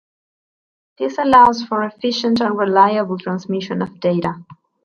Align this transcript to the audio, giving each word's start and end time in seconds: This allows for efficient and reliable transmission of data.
This 0.97 1.19
allows 1.19 1.61
for 1.63 1.83
efficient 1.83 2.41
and 2.41 2.57
reliable 2.57 3.19
transmission 3.19 3.83
of 3.83 3.99
data. 3.99 4.43